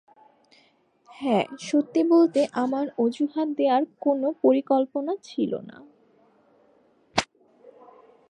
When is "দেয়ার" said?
3.57-3.83